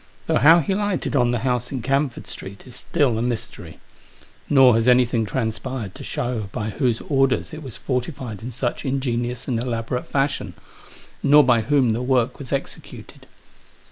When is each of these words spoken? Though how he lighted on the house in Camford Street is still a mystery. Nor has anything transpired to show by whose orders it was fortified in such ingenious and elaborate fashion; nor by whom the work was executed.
Though 0.25 0.37
how 0.39 0.61
he 0.61 0.73
lighted 0.73 1.15
on 1.15 1.29
the 1.29 1.37
house 1.45 1.71
in 1.71 1.83
Camford 1.83 2.25
Street 2.25 2.65
is 2.65 2.75
still 2.75 3.19
a 3.19 3.21
mystery. 3.21 3.77
Nor 4.49 4.73
has 4.73 4.87
anything 4.87 5.25
transpired 5.27 5.93
to 5.93 6.03
show 6.03 6.49
by 6.51 6.71
whose 6.71 7.01
orders 7.01 7.53
it 7.53 7.61
was 7.61 7.77
fortified 7.77 8.41
in 8.41 8.49
such 8.49 8.83
ingenious 8.83 9.47
and 9.47 9.59
elaborate 9.59 10.07
fashion; 10.07 10.55
nor 11.21 11.43
by 11.43 11.61
whom 11.61 11.91
the 11.91 12.01
work 12.01 12.39
was 12.39 12.51
executed. 12.51 13.27